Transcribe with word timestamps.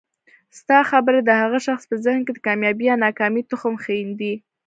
ستا 0.59 0.79
خبري 0.89 1.19
د 1.25 1.31
هغه 1.41 1.59
شخص 1.67 1.83
په 1.89 1.95
ذهن 2.05 2.21
کي 2.27 2.31
د 2.35 2.39
کامیابۍ 2.47 2.85
یا 2.89 2.95
ناکامۍ 3.05 3.43
تخم 3.51 3.73
ښیندي 3.83 4.33